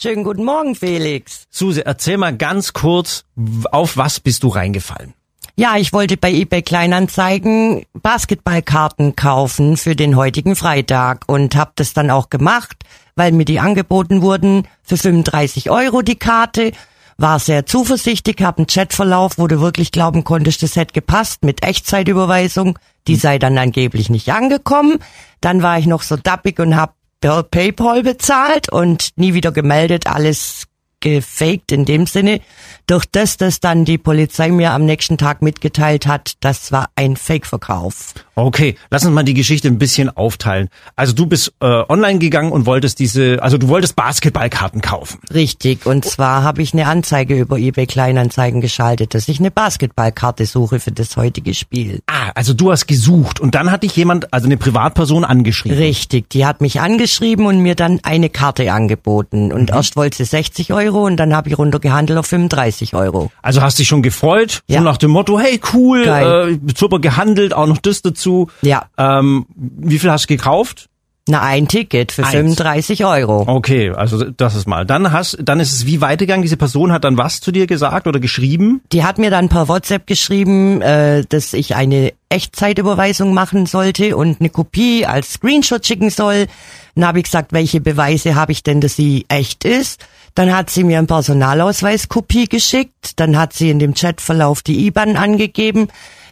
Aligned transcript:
Schönen 0.00 0.22
guten 0.22 0.44
Morgen, 0.44 0.76
Felix. 0.76 1.48
Suse, 1.50 1.84
erzähl 1.84 2.18
mal 2.18 2.36
ganz 2.36 2.72
kurz, 2.72 3.24
auf 3.72 3.96
was 3.96 4.20
bist 4.20 4.44
du 4.44 4.48
reingefallen? 4.48 5.12
Ja, 5.56 5.76
ich 5.76 5.92
wollte 5.92 6.16
bei 6.16 6.30
eBay 6.32 6.62
Kleinanzeigen 6.62 7.84
Basketballkarten 7.94 9.16
kaufen 9.16 9.76
für 9.76 9.96
den 9.96 10.14
heutigen 10.14 10.54
Freitag 10.54 11.24
und 11.26 11.56
habe 11.56 11.72
das 11.74 11.94
dann 11.94 12.12
auch 12.12 12.30
gemacht, 12.30 12.76
weil 13.16 13.32
mir 13.32 13.44
die 13.44 13.58
angeboten 13.58 14.22
wurden 14.22 14.68
für 14.84 14.96
35 14.96 15.68
Euro 15.68 16.02
die 16.02 16.14
Karte. 16.14 16.70
War 17.16 17.40
sehr 17.40 17.66
zuversichtlich, 17.66 18.40
habe 18.40 18.58
einen 18.58 18.66
Chatverlauf, 18.68 19.32
wo 19.36 19.48
du 19.48 19.60
wirklich 19.60 19.90
glauben 19.90 20.22
konntest, 20.22 20.62
das 20.62 20.76
hätte 20.76 20.92
gepasst 20.92 21.42
mit 21.42 21.64
Echtzeitüberweisung. 21.64 22.78
Die 23.08 23.16
sei 23.16 23.40
dann 23.40 23.58
angeblich 23.58 24.10
nicht 24.10 24.32
angekommen. 24.32 25.00
Dann 25.40 25.60
war 25.60 25.76
ich 25.80 25.86
noch 25.86 26.02
so 26.02 26.16
dappig 26.16 26.60
und 26.60 26.76
habe 26.76 26.92
per 27.20 27.42
PayPal 27.42 28.02
bezahlt 28.02 28.70
und 28.70 29.10
nie 29.16 29.34
wieder 29.34 29.52
gemeldet, 29.52 30.06
alles 30.06 30.67
gefaked 31.00 31.72
in 31.72 31.84
dem 31.84 32.06
Sinne. 32.06 32.40
Durch 32.86 33.04
das, 33.10 33.36
dass 33.36 33.60
dann 33.60 33.84
die 33.84 33.98
Polizei 33.98 34.50
mir 34.50 34.72
am 34.72 34.84
nächsten 34.84 35.18
Tag 35.18 35.42
mitgeteilt 35.42 36.06
hat, 36.06 36.34
das 36.40 36.72
war 36.72 36.88
ein 36.96 37.16
Fake-Verkauf. 37.16 38.14
Okay, 38.34 38.76
lass 38.90 39.04
uns 39.04 39.14
mal 39.14 39.24
die 39.24 39.34
Geschichte 39.34 39.68
ein 39.68 39.78
bisschen 39.78 40.08
aufteilen. 40.16 40.68
Also 40.96 41.12
du 41.12 41.26
bist 41.26 41.52
äh, 41.60 41.66
online 41.66 42.18
gegangen 42.18 42.52
und 42.52 42.66
wolltest 42.66 42.98
diese, 42.98 43.42
also 43.42 43.58
du 43.58 43.68
wolltest 43.68 43.96
Basketballkarten 43.96 44.80
kaufen. 44.80 45.20
Richtig, 45.32 45.86
und 45.86 46.04
zwar 46.04 46.42
habe 46.42 46.62
ich 46.62 46.72
eine 46.72 46.86
Anzeige 46.86 47.38
über 47.38 47.58
eBay 47.58 47.86
Kleinanzeigen 47.86 48.60
geschaltet, 48.60 49.14
dass 49.14 49.28
ich 49.28 49.38
eine 49.38 49.50
Basketballkarte 49.50 50.46
suche 50.46 50.80
für 50.80 50.92
das 50.92 51.16
heutige 51.16 51.54
Spiel. 51.54 52.00
Ah, 52.06 52.30
also 52.34 52.54
du 52.54 52.70
hast 52.70 52.86
gesucht 52.86 53.40
und 53.40 53.54
dann 53.54 53.70
hat 53.70 53.82
dich 53.82 53.94
jemand, 53.96 54.32
also 54.32 54.46
eine 54.46 54.56
Privatperson 54.56 55.24
angeschrieben. 55.24 55.76
Richtig, 55.76 56.30
die 56.30 56.46
hat 56.46 56.60
mich 56.60 56.80
angeschrieben 56.80 57.46
und 57.46 57.60
mir 57.60 57.74
dann 57.74 58.00
eine 58.02 58.30
Karte 58.30 58.72
angeboten. 58.72 59.52
Und 59.52 59.70
mhm. 59.70 59.76
erst 59.76 59.96
wollte 59.96 60.16
sie 60.18 60.24
60 60.24 60.72
Euro 60.72 60.87
und 60.96 61.16
dann 61.16 61.34
habe 61.34 61.48
ich 61.48 61.58
runtergehandelt 61.58 62.18
auf 62.18 62.26
35 62.26 62.94
Euro. 62.94 63.30
Also 63.42 63.60
hast 63.62 63.78
dich 63.78 63.88
schon 63.88 64.02
gefreut, 64.02 64.62
Ja. 64.66 64.78
so 64.78 64.84
nach 64.84 64.96
dem 64.96 65.10
Motto, 65.10 65.38
hey 65.38 65.60
cool, 65.74 66.04
Geil. 66.04 66.58
äh, 66.64 66.72
super 66.76 66.98
gehandelt, 67.00 67.52
auch 67.54 67.66
noch 67.66 67.78
das 67.78 68.02
dazu. 68.02 68.48
Ja. 68.62 68.86
Ähm, 68.96 69.46
wie 69.56 69.98
viel 69.98 70.10
hast 70.10 70.24
du 70.24 70.28
gekauft? 70.28 70.88
Na, 71.28 71.42
ein 71.42 71.68
Ticket 71.68 72.12
für 72.12 72.22
Eins. 72.22 72.32
35 72.32 73.04
Euro. 73.04 73.44
Okay, 73.46 73.90
also 73.90 74.24
das 74.24 74.54
ist 74.54 74.66
mal. 74.66 74.86
Dann 74.86 75.12
hast, 75.12 75.36
dann 75.40 75.60
ist 75.60 75.72
es 75.72 75.86
wie 75.86 76.00
weitergegangen. 76.00 76.42
Diese 76.42 76.56
Person 76.56 76.90
hat 76.90 77.04
dann 77.04 77.18
was 77.18 77.40
zu 77.40 77.52
dir 77.52 77.66
gesagt 77.66 78.06
oder 78.06 78.18
geschrieben? 78.18 78.80
Die 78.92 79.04
hat 79.04 79.18
mir 79.18 79.30
dann 79.30 79.48
per 79.48 79.68
WhatsApp 79.68 80.06
geschrieben, 80.06 80.80
äh, 80.80 81.24
dass 81.28 81.52
ich 81.52 81.74
eine 81.74 82.12
Echtzeitüberweisung 82.30 83.34
machen 83.34 83.66
sollte 83.66 84.16
und 84.16 84.40
eine 84.40 84.50
Kopie 84.50 85.06
als 85.06 85.34
Screenshot 85.34 85.86
schicken 85.86 86.10
soll. 86.10 86.46
Dann 86.94 87.06
habe 87.06 87.18
ich 87.18 87.24
gesagt, 87.24 87.52
welche 87.52 87.80
Beweise 87.80 88.34
habe 88.34 88.52
ich 88.52 88.62
denn, 88.62 88.80
dass 88.80 88.96
sie 88.96 89.26
echt 89.28 89.64
ist. 89.64 90.04
Dann 90.34 90.54
hat 90.54 90.70
sie 90.70 90.84
mir 90.84 90.98
einen 90.98 91.06
Personalausweiskopie 91.06 92.46
geschickt. 92.46 93.20
Dann 93.20 93.36
hat 93.36 93.52
sie 93.52 93.70
in 93.70 93.78
dem 93.78 93.94
Chatverlauf 93.94 94.62
die 94.62 94.86
IBAN 94.86 95.16
angegeben. 95.16 95.88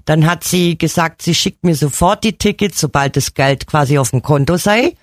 Dann 0.07 0.25
hat 0.25 0.45
sie 0.45 0.79
gesagt, 0.79 1.21
sie 1.21 1.35
schickt 1.35 1.65
mir 1.65 1.75
sofort 1.75 2.25
die 2.25 2.39
Tickets, 2.39 2.81
sobald 2.81 3.17
das 3.17 3.35
Geld 3.35 3.67
quasi 3.67 3.99
auf 3.99 4.11
dem 4.11 4.23
Konto 4.23 4.57
sei. 4.57 4.97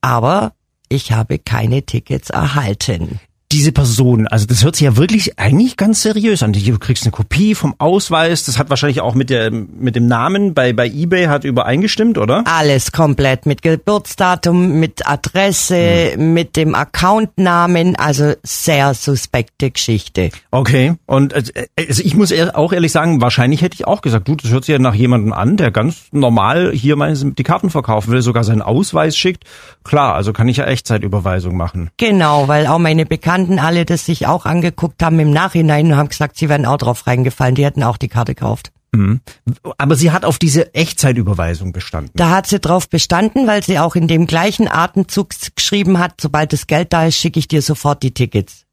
Aber 0.00 0.52
ich 0.88 1.12
habe 1.12 1.38
keine 1.38 1.84
Tickets 1.84 2.28
erhalten. 2.28 3.20
Diese 3.52 3.70
Person, 3.70 4.26
also 4.26 4.46
das 4.46 4.64
hört 4.64 4.76
sich 4.76 4.86
ja 4.86 4.96
wirklich 4.96 5.38
eigentlich 5.38 5.76
ganz 5.76 6.00
seriös 6.00 6.42
an. 6.42 6.54
Du 6.54 6.78
kriegst 6.78 7.04
eine 7.04 7.12
Kopie 7.12 7.54
vom 7.54 7.74
Ausweis, 7.76 8.44
das 8.44 8.58
hat 8.58 8.70
wahrscheinlich 8.70 9.02
auch 9.02 9.14
mit 9.14 9.28
der 9.28 9.50
mit 9.50 9.94
dem 9.94 10.06
Namen 10.06 10.54
bei 10.54 10.72
bei 10.72 10.86
eBay 10.86 11.26
hat 11.26 11.44
übereingestimmt, 11.44 12.16
oder? 12.16 12.44
Alles 12.46 12.92
komplett 12.92 13.44
mit 13.44 13.60
Geburtsdatum, 13.60 14.80
mit 14.80 15.06
Adresse, 15.06 16.14
mit 16.16 16.56
dem 16.56 16.74
Accountnamen, 16.74 17.94
also 17.96 18.32
sehr 18.42 18.94
suspekte 18.94 19.70
Geschichte. 19.70 20.30
Okay. 20.50 20.94
Und 21.04 21.34
äh, 21.34 21.66
also 21.78 22.02
ich 22.02 22.14
muss 22.14 22.32
auch 22.32 22.72
ehrlich 22.72 22.92
sagen, 22.92 23.20
wahrscheinlich 23.20 23.60
hätte 23.60 23.74
ich 23.74 23.86
auch 23.86 24.00
gesagt, 24.00 24.28
du, 24.28 24.34
das 24.34 24.50
hört 24.50 24.64
sich 24.64 24.72
ja 24.72 24.78
nach 24.78 24.94
jemandem 24.94 25.34
an, 25.34 25.58
der 25.58 25.70
ganz 25.70 26.04
normal 26.10 26.72
hier 26.72 26.96
meine 26.96 27.12
die 27.32 27.42
Karten 27.42 27.68
verkaufen 27.68 28.12
will, 28.12 28.22
sogar 28.22 28.44
seinen 28.44 28.62
Ausweis 28.62 29.14
schickt. 29.14 29.44
Klar, 29.84 30.14
also 30.14 30.32
kann 30.32 30.48
ich 30.48 30.56
ja 30.56 30.64
Echtzeitüberweisung 30.64 31.54
machen. 31.54 31.90
Genau, 31.98 32.48
weil 32.48 32.66
auch 32.66 32.78
meine 32.78 33.04
Bekannten 33.04 33.41
alle 33.58 33.84
das 33.84 34.06
sich 34.06 34.26
auch 34.26 34.46
angeguckt 34.46 35.02
haben 35.02 35.18
im 35.20 35.30
Nachhinein 35.30 35.86
und 35.86 35.96
haben 35.96 36.08
gesagt, 36.08 36.36
sie 36.36 36.48
wären 36.48 36.66
auch 36.66 36.78
drauf 36.78 37.06
reingefallen, 37.06 37.54
die 37.54 37.64
hätten 37.64 37.82
auch 37.82 37.96
die 37.96 38.08
Karte 38.08 38.34
gekauft. 38.34 38.72
Aber 39.78 39.94
sie 39.96 40.10
hat 40.10 40.26
auf 40.26 40.38
diese 40.38 40.74
Echtzeitüberweisung 40.74 41.72
bestanden. 41.72 42.12
Da 42.14 42.28
hat 42.28 42.46
sie 42.46 42.60
drauf 42.60 42.90
bestanden, 42.90 43.46
weil 43.46 43.62
sie 43.62 43.78
auch 43.78 43.96
in 43.96 44.06
dem 44.06 44.26
gleichen 44.26 44.68
Atemzug 44.68 45.30
geschrieben 45.56 45.98
hat, 45.98 46.20
sobald 46.20 46.52
das 46.52 46.66
Geld 46.66 46.92
da 46.92 47.06
ist, 47.06 47.16
schicke 47.16 47.38
ich 47.38 47.48
dir 47.48 47.62
sofort 47.62 48.02
die 48.02 48.12
Tickets. 48.12 48.64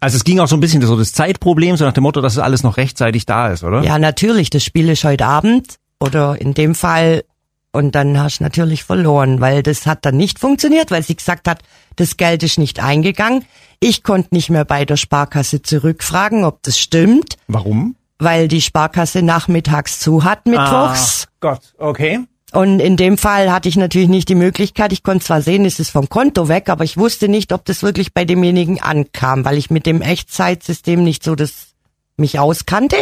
Also 0.00 0.16
es 0.16 0.24
ging 0.24 0.38
auch 0.38 0.48
so 0.48 0.56
ein 0.56 0.60
bisschen 0.60 0.80
so 0.80 0.96
das 0.96 1.12
Zeitproblem, 1.12 1.76
so 1.76 1.84
nach 1.84 1.92
dem 1.92 2.04
Motto, 2.04 2.22
dass 2.22 2.32
es 2.32 2.38
alles 2.38 2.62
noch 2.62 2.78
rechtzeitig 2.78 3.26
da 3.26 3.48
ist, 3.48 3.62
oder? 3.62 3.82
Ja, 3.82 3.98
natürlich, 3.98 4.48
das 4.48 4.64
Spiel 4.64 4.88
ist 4.88 5.04
heute 5.04 5.26
Abend 5.26 5.76
oder 5.98 6.40
in 6.40 6.54
dem 6.54 6.74
Fall 6.74 7.24
und 7.72 7.94
dann 7.94 8.18
hast 8.20 8.38
du 8.38 8.44
natürlich 8.44 8.84
verloren, 8.84 9.40
weil 9.40 9.62
das 9.62 9.86
hat 9.86 10.04
dann 10.04 10.16
nicht 10.16 10.38
funktioniert, 10.38 10.90
weil 10.90 11.02
sie 11.02 11.16
gesagt 11.16 11.48
hat, 11.48 11.62
das 11.96 12.16
Geld 12.16 12.42
ist 12.42 12.58
nicht 12.58 12.80
eingegangen. 12.80 13.44
Ich 13.78 14.02
konnte 14.02 14.34
nicht 14.34 14.50
mehr 14.50 14.64
bei 14.64 14.84
der 14.84 14.96
Sparkasse 14.96 15.62
zurückfragen, 15.62 16.44
ob 16.44 16.62
das 16.62 16.78
stimmt, 16.78 17.36
Warum? 17.46 17.96
weil 18.18 18.48
die 18.48 18.60
Sparkasse 18.60 19.22
nachmittags 19.22 20.00
zu 20.00 20.24
hat 20.24 20.46
mittwochs. 20.46 21.26
Ah, 21.26 21.32
Gott, 21.40 21.60
okay. 21.78 22.20
Und 22.52 22.80
in 22.80 22.96
dem 22.96 23.16
Fall 23.16 23.52
hatte 23.52 23.68
ich 23.68 23.76
natürlich 23.76 24.08
nicht 24.08 24.28
die 24.28 24.34
Möglichkeit. 24.34 24.92
Ich 24.92 25.04
konnte 25.04 25.24
zwar 25.24 25.40
sehen, 25.40 25.64
es 25.64 25.78
ist 25.78 25.90
vom 25.90 26.08
Konto 26.08 26.48
weg, 26.48 26.68
aber 26.68 26.82
ich 26.82 26.96
wusste 26.96 27.28
nicht, 27.28 27.52
ob 27.52 27.64
das 27.64 27.84
wirklich 27.84 28.12
bei 28.12 28.24
demjenigen 28.24 28.82
ankam, 28.82 29.44
weil 29.44 29.56
ich 29.56 29.70
mit 29.70 29.86
dem 29.86 30.02
Echtzeitsystem 30.02 31.04
nicht 31.04 31.22
so 31.22 31.36
das 31.36 31.68
mich 32.16 32.38
auskannte. 32.38 32.96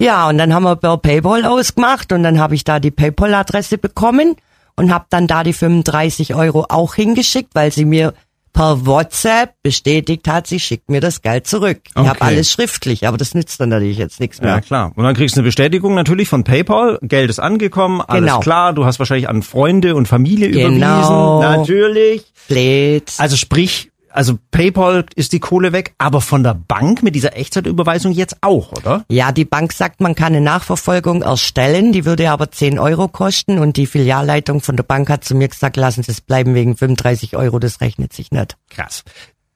Ja, 0.00 0.28
und 0.28 0.38
dann 0.38 0.54
haben 0.54 0.62
wir 0.64 0.76
per 0.76 0.96
PayPal 0.98 1.44
ausgemacht 1.44 2.12
und 2.12 2.22
dann 2.22 2.38
habe 2.38 2.54
ich 2.54 2.64
da 2.64 2.78
die 2.80 2.90
PayPal-Adresse 2.90 3.78
bekommen 3.78 4.36
und 4.76 4.92
habe 4.92 5.06
dann 5.10 5.26
da 5.26 5.42
die 5.42 5.52
35 5.52 6.34
Euro 6.34 6.66
auch 6.68 6.94
hingeschickt, 6.94 7.54
weil 7.54 7.72
sie 7.72 7.84
mir 7.84 8.14
per 8.52 8.86
WhatsApp 8.86 9.54
bestätigt 9.62 10.26
hat, 10.26 10.46
sie 10.46 10.58
schickt 10.58 10.88
mir 10.90 11.00
das 11.00 11.20
Geld 11.22 11.46
zurück. 11.46 11.80
Ich 11.90 11.96
habe 11.96 12.10
Okay. 12.10 12.18
alles 12.24 12.50
schriftlich, 12.50 13.06
aber 13.06 13.16
das 13.16 13.34
nützt 13.34 13.60
dann 13.60 13.68
natürlich 13.68 13.98
jetzt 13.98 14.18
nichts 14.20 14.40
mehr. 14.40 14.50
Ja, 14.50 14.60
klar. 14.60 14.92
Und 14.96 15.04
dann 15.04 15.14
kriegst 15.14 15.36
du 15.36 15.40
eine 15.40 15.46
Bestätigung 15.48 15.94
natürlich 15.94 16.28
von 16.28 16.44
PayPal, 16.44 16.98
Geld 17.02 17.28
ist 17.30 17.38
angekommen, 17.40 18.00
alles 18.00 18.24
Genau. 18.30 18.40
klar, 18.40 18.72
du 18.72 18.84
hast 18.84 18.98
wahrscheinlich 18.98 19.28
an 19.28 19.42
Freunde 19.42 19.94
und 19.94 20.06
Familie 20.08 20.50
Genau. 20.50 20.70
überwiesen. 20.70 21.38
Natürlich. 21.40 22.24
Blöd. 22.48 23.12
Also 23.18 23.36
sprich, 23.36 23.90
also 24.18 24.36
PayPal 24.50 25.06
ist 25.14 25.32
die 25.32 25.38
Kohle 25.38 25.72
weg, 25.72 25.94
aber 25.96 26.20
von 26.20 26.42
der 26.42 26.54
Bank 26.54 27.04
mit 27.04 27.14
dieser 27.14 27.36
Echtzeitüberweisung 27.36 28.10
jetzt 28.10 28.38
auch, 28.40 28.72
oder? 28.72 29.04
Ja, 29.08 29.30
die 29.30 29.44
Bank 29.44 29.72
sagt, 29.72 30.00
man 30.00 30.16
kann 30.16 30.34
eine 30.34 30.40
Nachverfolgung 30.40 31.22
erstellen, 31.22 31.92
die 31.92 32.04
würde 32.04 32.28
aber 32.28 32.50
10 32.50 32.80
Euro 32.80 33.06
kosten 33.06 33.60
und 33.60 33.76
die 33.76 33.86
Filialleitung 33.86 34.60
von 34.60 34.74
der 34.74 34.82
Bank 34.82 35.08
hat 35.08 35.22
zu 35.22 35.36
mir 35.36 35.46
gesagt, 35.46 35.76
lassen 35.76 36.02
Sie 36.02 36.10
es 36.10 36.20
bleiben 36.20 36.56
wegen 36.56 36.76
35 36.76 37.36
Euro, 37.36 37.60
das 37.60 37.80
rechnet 37.80 38.12
sich 38.12 38.32
nicht. 38.32 38.56
Krass. 38.70 39.04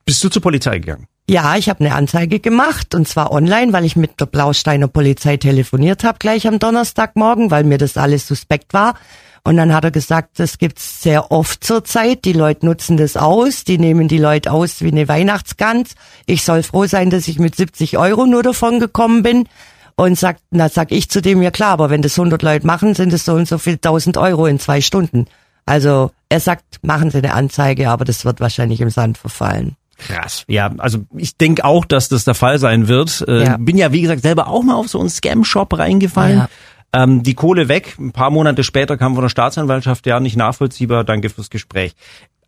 Bist 0.05 0.23
du 0.23 0.29
zur 0.29 0.43
Polizei 0.43 0.79
gegangen? 0.79 1.09
Ja, 1.33 1.57
ich 1.57 1.71
habe 1.71 1.81
eine 1.81 1.95
Anzeige 1.95 2.41
gemacht 2.41 2.95
und 2.95 3.09
zwar 3.09 3.33
online, 3.33 3.73
weil 3.73 3.87
ich 3.87 3.97
mit 3.97 4.21
der 4.21 4.27
Blausteiner 4.27 4.87
Polizei 4.87 5.39
telefoniert 5.39 6.05
habe 6.05 6.19
gleich 6.19 6.47
am 6.47 6.59
Donnerstagmorgen, 6.59 7.51
weil 7.51 7.65
mir 7.65 7.79
das 7.79 7.97
alles 7.97 8.29
suspekt 8.29 8.75
war. 8.75 8.97
Und 9.43 9.57
dann 9.57 9.73
hat 9.73 9.83
er 9.83 9.93
gesagt, 9.93 10.39
das 10.39 10.59
gibt's 10.59 11.01
sehr 11.01 11.33
oft 11.33 11.65
zurzeit. 11.65 12.27
Die 12.27 12.35
Leute 12.35 12.67
nutzen 12.67 12.99
das 12.99 13.17
aus, 13.17 13.65
die 13.65 13.79
nehmen 13.79 14.09
die 14.09 14.19
Leute 14.19 14.53
aus 14.53 14.83
wie 14.83 14.89
eine 14.89 15.09
Weihnachtsgans. 15.09 15.95
Ich 16.27 16.45
soll 16.45 16.63
froh 16.63 16.85
sein, 16.85 17.09
dass 17.09 17.27
ich 17.29 17.39
mit 17.39 17.57
70 17.57 17.97
Euro 17.97 18.27
nur 18.27 18.43
davon 18.43 18.79
gekommen 18.79 19.23
bin. 19.23 19.49
Und 19.97 20.19
sagt, 20.19 20.43
na 20.51 20.69
sag 20.69 20.93
ich 20.93 21.09
zu 21.09 21.23
dem, 21.23 21.41
ja 21.41 21.51
klar, 21.51 21.71
aber 21.71 21.89
wenn 21.89 22.03
das 22.03 22.19
100 22.19 22.43
Leute 22.43 22.67
machen, 22.67 22.95
sind 22.95 23.11
es 23.11 23.25
so 23.25 23.33
und 23.33 23.49
so 23.49 23.57
viel 23.57 23.77
1000 23.77 24.19
Euro 24.19 24.45
in 24.45 24.59
zwei 24.59 24.83
Stunden. 24.83 25.25
Also 25.65 26.11
er 26.29 26.41
sagt, 26.41 26.81
machen 26.83 27.11
Sie 27.11 27.19
eine 27.19 27.33
Anzeige, 27.33 27.89
aber 27.89 28.05
das 28.05 28.27
wird 28.27 28.41
wahrscheinlich 28.41 28.83
im 28.83 28.91
Sand 28.91 29.17
verfallen. 29.17 29.77
Krass. 30.07 30.45
Ja, 30.49 30.71
also 30.79 31.01
ich 31.17 31.37
denke 31.37 31.65
auch, 31.65 31.85
dass 31.85 32.09
das 32.09 32.25
der 32.25 32.35
Fall 32.35 32.59
sein 32.59 32.89
wird. 32.89 33.25
Äh, 33.27 33.45
Ja. 33.45 33.57
Bin 33.57 33.77
ja, 33.77 33.93
wie 33.93 34.03
gesagt, 34.03 34.23
selber 34.23 34.49
auch 34.49 34.63
mal 34.63 34.75
auf 34.75 34.89
so 34.89 35.01
einen 35.01 35.11
Scam-Shop 35.11 35.79
reingefallen. 35.79 36.39
Ja. 36.39 36.49
Ähm, 36.95 37.23
die 37.23 37.35
Kohle 37.35 37.69
weg. 37.69 37.97
Ein 37.99 38.13
paar 38.13 38.31
Monate 38.31 38.65
später 38.65 38.97
kam 38.99 39.15
von 39.15 39.23
der 39.23 39.31
Staatsanwaltschaft, 39.31 40.07
ja, 40.07 40.21
nicht 40.21 40.37
nachvollziehbar, 40.37 41.05
danke 41.05 41.31
fürs 41.31 41.49
Gespräch. 41.51 41.95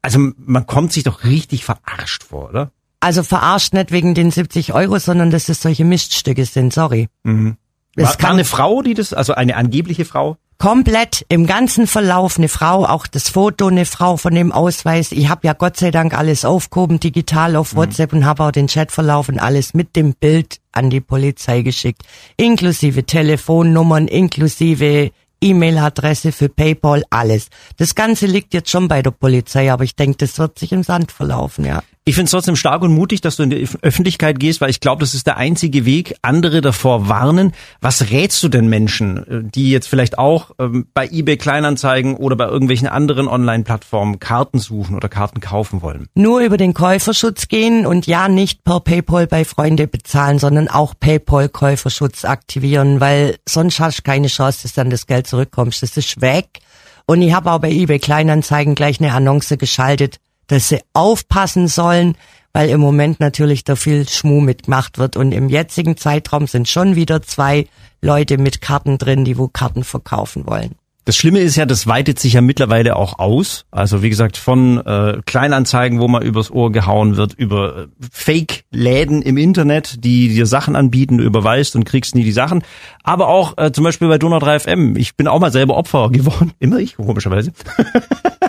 Also 0.02 0.18
man 0.36 0.66
kommt 0.66 0.92
sich 0.92 1.02
doch 1.04 1.24
richtig 1.24 1.64
verarscht 1.64 2.24
vor, 2.24 2.50
oder? 2.50 2.70
Also 3.00 3.22
verarscht 3.22 3.72
nicht 3.72 3.90
wegen 3.90 4.14
den 4.14 4.30
70 4.30 4.74
Euro, 4.74 4.98
sondern 4.98 5.30
dass 5.30 5.48
es 5.48 5.62
solche 5.62 5.84
Miststücke 5.84 6.44
sind, 6.44 6.72
sorry. 6.72 7.08
Mhm. 7.22 7.56
Es 7.96 8.02
War, 8.02 8.10
war 8.10 8.16
kann 8.18 8.32
eine 8.32 8.44
Frau, 8.44 8.82
die 8.82 8.94
das, 8.94 9.12
also 9.14 9.34
eine 9.34 9.56
angebliche 9.56 10.04
Frau? 10.04 10.36
Komplett 10.58 11.24
im 11.28 11.46
ganzen 11.46 11.86
Verlauf 11.86 12.38
eine 12.38 12.48
Frau, 12.48 12.84
auch 12.84 13.06
das 13.06 13.28
Foto 13.28 13.66
eine 13.66 13.84
Frau 13.84 14.16
von 14.16 14.34
dem 14.34 14.52
Ausweis. 14.52 15.12
Ich 15.12 15.28
habe 15.28 15.46
ja 15.46 15.52
Gott 15.52 15.76
sei 15.76 15.90
Dank 15.90 16.16
alles 16.16 16.44
aufgehoben, 16.44 17.00
digital 17.00 17.56
auf 17.56 17.74
WhatsApp 17.74 18.12
und 18.12 18.24
habe 18.24 18.44
auch 18.44 18.52
den 18.52 18.66
Chatverlauf 18.66 19.28
und 19.28 19.38
alles 19.38 19.74
mit 19.74 19.96
dem 19.96 20.14
Bild 20.14 20.60
an 20.72 20.90
die 20.90 21.00
Polizei 21.00 21.62
geschickt. 21.62 22.02
Inklusive 22.36 23.04
Telefonnummern, 23.04 24.08
inklusive 24.08 25.10
E-Mail-Adresse 25.40 26.32
für 26.32 26.48
PayPal, 26.48 27.04
alles. 27.10 27.48
Das 27.76 27.94
Ganze 27.94 28.26
liegt 28.26 28.54
jetzt 28.54 28.70
schon 28.70 28.88
bei 28.88 29.02
der 29.02 29.10
Polizei, 29.10 29.70
aber 29.70 29.84
ich 29.84 29.94
denke, 29.94 30.18
das 30.18 30.38
wird 30.38 30.58
sich 30.58 30.72
im 30.72 30.82
Sand 30.82 31.12
verlaufen, 31.12 31.64
ja. 31.66 31.82
Ich 32.06 32.16
finde 32.16 32.26
es 32.26 32.32
trotzdem 32.32 32.54
stark 32.54 32.82
und 32.82 32.92
mutig, 32.92 33.22
dass 33.22 33.36
du 33.36 33.44
in 33.44 33.50
die 33.50 33.66
Öffentlichkeit 33.80 34.38
gehst, 34.38 34.60
weil 34.60 34.68
ich 34.68 34.80
glaube, 34.80 35.00
das 35.00 35.14
ist 35.14 35.26
der 35.26 35.38
einzige 35.38 35.86
Weg, 35.86 36.14
andere 36.20 36.60
davor 36.60 37.08
warnen. 37.08 37.54
Was 37.80 38.10
rätst 38.10 38.42
du 38.42 38.48
denn 38.48 38.68
Menschen, 38.68 39.26
äh, 39.26 39.40
die 39.42 39.70
jetzt 39.70 39.88
vielleicht 39.88 40.18
auch 40.18 40.50
ähm, 40.58 40.86
bei 40.92 41.08
eBay 41.08 41.38
Kleinanzeigen 41.38 42.14
oder 42.14 42.36
bei 42.36 42.44
irgendwelchen 42.44 42.88
anderen 42.88 43.26
Online-Plattformen 43.26 44.18
Karten 44.18 44.58
suchen 44.58 44.96
oder 44.96 45.08
Karten 45.08 45.40
kaufen 45.40 45.80
wollen? 45.80 46.08
Nur 46.14 46.40
über 46.40 46.58
den 46.58 46.74
Käuferschutz 46.74 47.48
gehen 47.48 47.86
und 47.86 48.06
ja 48.06 48.28
nicht 48.28 48.64
per 48.64 48.80
PayPal 48.80 49.26
bei 49.26 49.46
Freunde 49.46 49.86
bezahlen, 49.86 50.38
sondern 50.38 50.68
auch 50.68 50.92
PayPal 51.00 51.48
Käuferschutz 51.48 52.26
aktivieren, 52.26 53.00
weil 53.00 53.36
sonst 53.48 53.80
hast 53.80 54.00
du 54.00 54.02
keine 54.02 54.28
Chance, 54.28 54.64
dass 54.64 54.74
dann 54.74 54.90
das 54.90 55.06
Geld 55.06 55.26
zurückkommst. 55.26 55.82
Das 55.82 55.96
ist 55.96 56.20
weg. 56.20 56.60
Und 57.06 57.22
ich 57.22 57.32
habe 57.32 57.50
auch 57.50 57.60
bei 57.60 57.70
eBay 57.70 57.98
Kleinanzeigen 57.98 58.74
gleich 58.74 59.00
eine 59.00 59.14
Annonce 59.14 59.56
geschaltet 59.56 60.20
dass 60.46 60.68
sie 60.68 60.80
aufpassen 60.92 61.68
sollen, 61.68 62.16
weil 62.52 62.70
im 62.70 62.80
Moment 62.80 63.20
natürlich 63.20 63.64
da 63.64 63.76
viel 63.76 64.08
Schmuh 64.08 64.40
mitgemacht 64.40 64.98
wird 64.98 65.16
und 65.16 65.32
im 65.32 65.48
jetzigen 65.48 65.96
Zeitraum 65.96 66.46
sind 66.46 66.68
schon 66.68 66.94
wieder 66.94 67.22
zwei 67.22 67.66
Leute 68.00 68.38
mit 68.38 68.60
Karten 68.60 68.98
drin, 68.98 69.24
die 69.24 69.38
wo 69.38 69.48
Karten 69.48 69.82
verkaufen 69.82 70.46
wollen. 70.46 70.76
Das 71.06 71.16
Schlimme 71.16 71.40
ist 71.40 71.56
ja, 71.56 71.66
das 71.66 71.86
weitet 71.86 72.18
sich 72.18 72.32
ja 72.32 72.40
mittlerweile 72.40 72.96
auch 72.96 73.18
aus. 73.18 73.66
Also 73.70 74.02
wie 74.02 74.08
gesagt, 74.08 74.38
von 74.38 74.78
äh, 74.86 75.20
Kleinanzeigen, 75.26 76.00
wo 76.00 76.08
man 76.08 76.22
übers 76.22 76.50
Ohr 76.50 76.72
gehauen 76.72 77.18
wird, 77.18 77.34
über 77.34 77.76
äh, 77.76 77.86
Fake-Läden 78.10 79.20
im 79.20 79.36
Internet, 79.36 80.02
die 80.02 80.28
dir 80.28 80.46
Sachen 80.46 80.76
anbieten, 80.76 81.18
du 81.18 81.24
überweist 81.24 81.76
und 81.76 81.84
kriegst 81.84 82.14
nie 82.14 82.24
die 82.24 82.32
Sachen. 82.32 82.62
Aber 83.02 83.28
auch 83.28 83.58
äh, 83.58 83.70
zum 83.72 83.84
Beispiel 83.84 84.08
bei 84.08 84.16
Donau 84.16 84.38
3 84.38 84.60
FM. 84.60 84.96
Ich 84.96 85.14
bin 85.14 85.28
auch 85.28 85.40
mal 85.40 85.52
selber 85.52 85.76
Opfer 85.76 86.08
geworden. 86.08 86.52
Immer 86.58 86.78
ich, 86.78 86.96
komischerweise. 86.96 87.52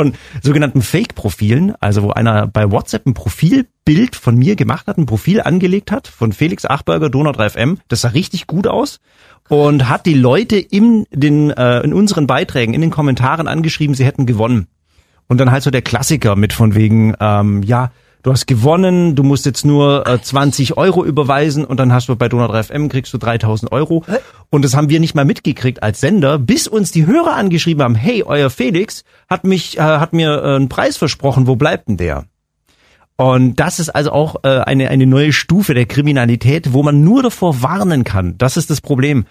von 0.00 0.14
sogenannten 0.42 0.80
Fake-Profilen, 0.80 1.74
also 1.78 2.04
wo 2.04 2.10
einer 2.10 2.46
bei 2.46 2.70
WhatsApp 2.70 3.04
ein 3.06 3.12
Profilbild 3.12 4.16
von 4.16 4.34
mir 4.34 4.56
gemacht 4.56 4.86
hat, 4.86 4.96
ein 4.96 5.04
Profil 5.04 5.42
angelegt 5.42 5.92
hat 5.92 6.08
von 6.08 6.32
Felix 6.32 6.64
Achberger, 6.64 7.10
Donau 7.10 7.32
3 7.32 7.50
FM. 7.50 7.78
Das 7.88 8.00
sah 8.00 8.08
richtig 8.08 8.46
gut 8.46 8.66
aus 8.66 9.00
und 9.50 9.90
hat 9.90 10.06
die 10.06 10.14
Leute 10.14 10.56
in 10.56 11.04
den 11.12 11.50
äh, 11.50 11.80
in 11.80 11.92
unseren 11.92 12.26
Beiträgen, 12.26 12.72
in 12.72 12.80
den 12.80 12.90
Kommentaren 12.90 13.46
angeschrieben, 13.46 13.94
sie 13.94 14.06
hätten 14.06 14.24
gewonnen. 14.24 14.68
Und 15.28 15.38
dann 15.38 15.50
halt 15.50 15.62
so 15.62 15.70
der 15.70 15.82
Klassiker 15.82 16.34
mit 16.34 16.54
von 16.54 16.74
wegen, 16.74 17.14
ähm, 17.20 17.62
ja, 17.62 17.92
du 18.22 18.32
hast 18.32 18.46
gewonnen, 18.46 19.14
du 19.14 19.22
musst 19.22 19.46
jetzt 19.46 19.64
nur 19.64 20.06
äh, 20.06 20.20
20 20.20 20.76
Euro 20.76 21.04
überweisen 21.04 21.64
und 21.64 21.78
dann 21.78 21.92
hast 21.92 22.08
du 22.08 22.16
bei 22.16 22.28
Donau 22.28 22.48
3 22.48 22.62
FM 22.64 22.88
kriegst 22.88 23.12
du 23.12 23.18
3000 23.18 23.72
Euro. 23.72 24.04
Und 24.50 24.64
das 24.64 24.74
haben 24.74 24.90
wir 24.90 25.00
nicht 25.00 25.14
mal 25.14 25.24
mitgekriegt 25.24 25.82
als 25.82 26.00
Sender, 26.00 26.38
bis 26.38 26.66
uns 26.66 26.92
die 26.92 27.06
Hörer 27.06 27.36
angeschrieben 27.36 27.82
haben, 27.82 27.94
hey, 27.94 28.22
euer 28.22 28.50
Felix 28.50 29.04
hat 29.28 29.44
mich, 29.44 29.78
äh, 29.78 29.80
hat 29.80 30.12
mir 30.12 30.42
äh, 30.42 30.56
einen 30.56 30.68
Preis 30.68 30.96
versprochen, 30.96 31.46
wo 31.46 31.56
bleibt 31.56 31.88
denn 31.88 31.96
der? 31.96 32.24
Und 33.16 33.56
das 33.56 33.80
ist 33.80 33.90
also 33.90 34.12
auch 34.12 34.36
äh, 34.44 34.60
eine, 34.60 34.88
eine 34.88 35.06
neue 35.06 35.34
Stufe 35.34 35.74
der 35.74 35.84
Kriminalität, 35.84 36.72
wo 36.72 36.82
man 36.82 37.04
nur 37.04 37.22
davor 37.22 37.60
warnen 37.60 38.02
kann. 38.02 38.38
Das 38.38 38.56
ist 38.56 38.70
das 38.70 38.80
Problem. 38.80 39.26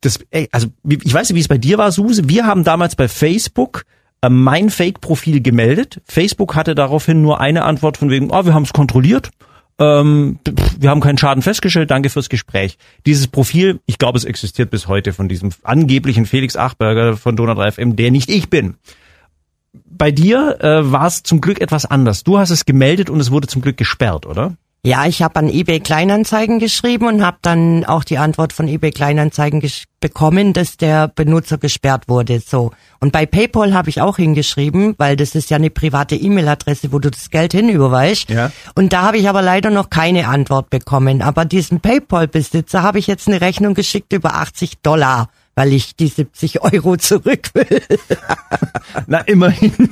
Das, 0.00 0.20
ey, 0.30 0.48
also 0.52 0.68
ich 0.88 1.12
weiß 1.12 1.28
nicht, 1.28 1.36
wie 1.36 1.40
es 1.40 1.48
bei 1.48 1.58
dir 1.58 1.76
war, 1.76 1.92
Suse. 1.92 2.30
Wir 2.30 2.46
haben 2.46 2.64
damals 2.64 2.96
bei 2.96 3.08
Facebook 3.08 3.84
mein 4.28 4.70
Fake-Profil 4.70 5.40
gemeldet. 5.40 6.00
Facebook 6.04 6.54
hatte 6.54 6.74
daraufhin 6.74 7.22
nur 7.22 7.40
eine 7.40 7.64
Antwort 7.64 7.96
von 7.96 8.10
wegen, 8.10 8.30
oh, 8.30 8.44
wir 8.44 8.54
haben 8.54 8.64
es 8.64 8.72
kontrolliert. 8.72 9.30
Ähm, 9.78 10.38
wir 10.78 10.90
haben 10.90 11.00
keinen 11.00 11.16
Schaden 11.16 11.42
festgestellt, 11.42 11.90
danke 11.90 12.10
fürs 12.10 12.28
Gespräch. 12.28 12.76
Dieses 13.06 13.28
Profil, 13.28 13.80
ich 13.86 13.96
glaube, 13.96 14.18
es 14.18 14.26
existiert 14.26 14.70
bis 14.70 14.88
heute 14.88 15.14
von 15.14 15.28
diesem 15.28 15.50
angeblichen 15.62 16.26
Felix 16.26 16.54
Achberger 16.54 17.16
von 17.16 17.34
Donau 17.34 17.54
3 17.54 17.72
FM, 17.72 17.96
der 17.96 18.10
nicht 18.10 18.28
ich 18.28 18.50
bin. 18.50 18.74
Bei 19.72 20.10
dir 20.10 20.58
äh, 20.60 20.92
war 20.92 21.06
es 21.06 21.22
zum 21.22 21.40
Glück 21.40 21.60
etwas 21.60 21.86
anders. 21.86 22.24
Du 22.24 22.38
hast 22.38 22.50
es 22.50 22.66
gemeldet 22.66 23.08
und 23.08 23.20
es 23.20 23.30
wurde 23.30 23.46
zum 23.48 23.62
Glück 23.62 23.78
gesperrt, 23.78 24.26
oder? 24.26 24.56
Ja, 24.82 25.04
ich 25.04 25.22
habe 25.22 25.36
an 25.36 25.50
eBay 25.50 25.80
Kleinanzeigen 25.80 26.58
geschrieben 26.58 27.06
und 27.06 27.22
habe 27.24 27.36
dann 27.42 27.84
auch 27.84 28.02
die 28.02 28.16
Antwort 28.16 28.54
von 28.54 28.66
eBay 28.66 28.90
Kleinanzeigen 28.90 29.62
bekommen, 30.00 30.54
dass 30.54 30.78
der 30.78 31.08
Benutzer 31.08 31.58
gesperrt 31.58 32.08
wurde. 32.08 32.40
So 32.40 32.70
und 32.98 33.12
bei 33.12 33.26
PayPal 33.26 33.74
habe 33.74 33.90
ich 33.90 34.00
auch 34.00 34.16
hingeschrieben, 34.16 34.94
weil 34.96 35.16
das 35.16 35.34
ist 35.34 35.50
ja 35.50 35.58
eine 35.58 35.68
private 35.68 36.16
E-Mail-Adresse, 36.16 36.92
wo 36.92 36.98
du 36.98 37.10
das 37.10 37.28
Geld 37.28 37.52
hinüberweist. 37.52 38.30
Ja. 38.30 38.52
Und 38.74 38.94
da 38.94 39.02
habe 39.02 39.18
ich 39.18 39.28
aber 39.28 39.42
leider 39.42 39.68
noch 39.68 39.90
keine 39.90 40.28
Antwort 40.28 40.70
bekommen. 40.70 41.20
Aber 41.20 41.44
diesem 41.44 41.80
PayPal-Besitzer 41.80 42.82
habe 42.82 42.98
ich 42.98 43.06
jetzt 43.06 43.28
eine 43.28 43.42
Rechnung 43.42 43.74
geschickt 43.74 44.14
über 44.14 44.34
80 44.36 44.78
Dollar 44.82 45.28
weil 45.60 45.74
ich 45.74 45.94
die 45.94 46.06
70 46.06 46.62
Euro 46.62 46.96
zurück 46.96 47.50
will. 47.52 47.82
Na, 49.06 49.18
immerhin. 49.18 49.74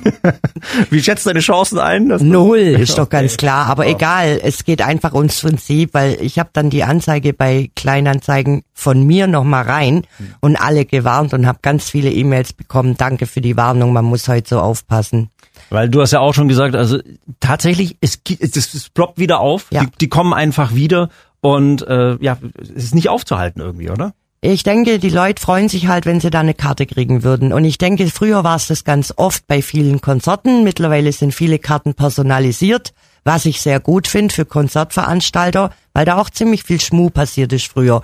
Wie 0.91 1.03
schätzt 1.03 1.27
du 1.27 1.29
deine 1.29 1.41
Chancen 1.41 1.79
ein? 1.79 2.07
Null, 2.07 2.57
ist 2.57 2.97
doch 2.99 3.11
ganz 3.11 3.37
klar. 3.37 3.67
Aber 3.67 3.85
oh. 3.85 3.91
egal, 3.91 4.41
es 4.43 4.65
geht 4.65 4.81
einfach 4.81 5.13
ums 5.13 5.39
Prinzip, 5.43 5.93
weil 5.93 6.17
ich 6.23 6.39
habe 6.39 6.49
dann 6.55 6.71
die 6.71 6.85
Anzeige 6.85 7.35
bei 7.35 7.71
Kleinanzeigen 7.77 8.63
von 8.73 9.07
mir 9.07 9.27
nochmal 9.27 9.65
rein 9.65 10.07
hm. 10.17 10.35
und 10.41 10.57
alle 10.57 10.87
gewarnt 10.87 11.35
und 11.35 11.47
habe 11.47 11.59
ganz 11.61 11.91
viele 11.91 12.11
E-Mails 12.11 12.55
bekommen. 12.55 12.97
Danke 12.97 13.27
für 13.27 13.43
die 13.43 13.59
Warnung, 13.59 13.93
man 13.93 14.07
muss 14.07 14.27
heute 14.27 14.49
so 14.49 14.61
aufpassen. 14.61 15.29
Weil 15.69 15.91
du 15.91 16.01
hast 16.01 16.13
ja 16.13 16.21
auch 16.21 16.33
schon 16.33 16.49
gesagt, 16.49 16.77
also 16.77 16.99
tatsächlich, 17.41 17.99
es, 18.01 18.19
es, 18.41 18.57
es 18.57 18.89
ploppt 18.89 19.19
wieder 19.19 19.41
auf, 19.41 19.67
ja. 19.69 19.83
die, 19.83 19.89
die 20.01 20.09
kommen 20.09 20.33
einfach 20.33 20.75
wieder 20.75 21.11
und 21.43 21.87
äh, 21.87 22.17
ja, 22.23 22.39
es 22.59 22.85
ist 22.85 22.95
nicht 22.95 23.11
aufzuhalten 23.11 23.61
irgendwie, 23.61 23.91
oder? 23.91 24.15
Ich 24.41 24.63
denke, 24.63 25.01
die 25.01 25.11
Leute 25.11 25.43
freuen 25.43 25.69
sich 25.69 25.89
halt, 25.89 26.07
wenn 26.07 26.21
sie 26.21 26.31
da 26.31 26.41
eine 26.41 26.55
Karte 26.55 26.87
kriegen 26.87 27.25
würden. 27.25 27.53
Und 27.53 27.65
ich 27.65 27.77
denke, 27.77 28.07
früher 28.07 28.45
war 28.45 28.55
es 28.55 28.69
das 28.69 28.85
ganz 28.85 29.13
oft 29.17 29.49
bei 29.49 29.63
vielen 29.63 30.01
Konzerten. 30.01 30.63
Mittlerweile 30.63 31.13
sind 31.13 31.35
viele 31.35 31.59
Karten 31.59 31.95
personalisiert, 31.95 32.95
was 33.25 33.47
ich 33.47 33.61
sehr 33.61 33.81
gut 33.81 34.07
finde 34.07 34.33
für 34.33 34.45
Konzertveranstalter, 34.45 35.71
weil 35.93 36.05
da 36.05 36.19
auch 36.19 36.31
ziemlich 36.31 36.63
viel 36.63 36.81
Schmuh 36.81 37.11
passiert 37.11 37.53
ist 37.53 37.67
früher. 37.67 38.03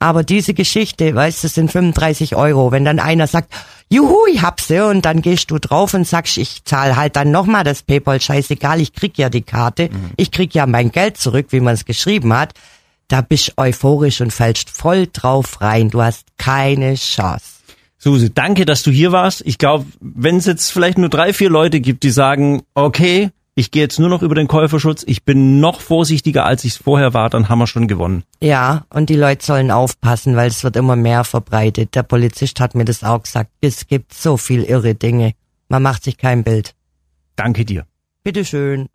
Aber 0.00 0.24
diese 0.24 0.54
Geschichte, 0.54 1.14
weißt 1.14 1.44
du, 1.44 1.48
sind 1.48 1.70
35 1.70 2.34
Euro. 2.34 2.72
Wenn 2.72 2.84
dann 2.84 2.98
einer 2.98 3.28
sagt, 3.28 3.54
juhu, 3.88 4.26
ich 4.30 4.42
hab 4.42 4.60
sie, 4.60 4.84
und 4.84 5.06
dann 5.06 5.22
gehst 5.22 5.52
du 5.52 5.58
drauf 5.58 5.94
und 5.94 6.06
sagst, 6.06 6.36
ich 6.36 6.64
zahle 6.64 6.96
halt 6.96 7.14
dann 7.14 7.30
nochmal 7.30 7.62
das 7.62 7.82
Paypal, 7.82 8.20
scheißegal, 8.20 8.80
ich 8.80 8.92
krieg 8.92 9.16
ja 9.16 9.30
die 9.30 9.42
Karte, 9.42 9.88
mhm. 9.90 10.10
ich 10.16 10.32
krieg 10.32 10.52
ja 10.52 10.66
mein 10.66 10.90
Geld 10.90 11.16
zurück, 11.16 11.46
wie 11.50 11.60
man 11.60 11.74
es 11.74 11.84
geschrieben 11.84 12.34
hat 12.34 12.54
da 13.08 13.20
bist 13.20 13.54
euphorisch 13.56 14.20
und 14.20 14.32
fällst 14.32 14.70
voll 14.70 15.08
drauf 15.12 15.60
rein. 15.60 15.90
Du 15.90 16.02
hast 16.02 16.26
keine 16.38 16.94
Chance. 16.94 17.56
Suse, 17.98 18.30
danke, 18.30 18.66
dass 18.66 18.82
du 18.82 18.90
hier 18.90 19.12
warst. 19.12 19.42
Ich 19.46 19.58
glaube, 19.58 19.86
wenn 20.00 20.36
es 20.36 20.46
jetzt 20.46 20.70
vielleicht 20.70 20.98
nur 20.98 21.08
drei, 21.08 21.32
vier 21.32 21.50
Leute 21.50 21.80
gibt, 21.80 22.02
die 22.02 22.10
sagen, 22.10 22.62
okay, 22.74 23.30
ich 23.54 23.70
gehe 23.70 23.82
jetzt 23.82 23.98
nur 23.98 24.10
noch 24.10 24.22
über 24.22 24.34
den 24.34 24.48
Käuferschutz, 24.48 25.02
ich 25.06 25.24
bin 25.24 25.60
noch 25.60 25.80
vorsichtiger, 25.80 26.44
als 26.44 26.64
ich 26.64 26.72
es 26.72 26.76
vorher 26.76 27.14
war, 27.14 27.30
dann 27.30 27.48
haben 27.48 27.58
wir 27.58 27.66
schon 27.66 27.88
gewonnen. 27.88 28.22
Ja, 28.40 28.84
und 28.90 29.08
die 29.08 29.16
Leute 29.16 29.44
sollen 29.44 29.70
aufpassen, 29.70 30.36
weil 30.36 30.48
es 30.48 30.62
wird 30.62 30.76
immer 30.76 30.94
mehr 30.94 31.24
verbreitet. 31.24 31.94
Der 31.94 32.02
Polizist 32.02 32.60
hat 32.60 32.74
mir 32.74 32.84
das 32.84 33.02
auch 33.02 33.22
gesagt. 33.22 33.50
Es 33.62 33.86
gibt 33.86 34.12
so 34.12 34.36
viel 34.36 34.62
irre 34.62 34.94
Dinge. 34.94 35.32
Man 35.68 35.82
macht 35.82 36.04
sich 36.04 36.18
kein 36.18 36.44
Bild. 36.44 36.74
Danke 37.34 37.64
dir. 37.64 37.86
Bitteschön. 38.22 38.88